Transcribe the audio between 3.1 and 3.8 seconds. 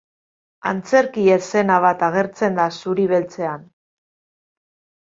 beltzean.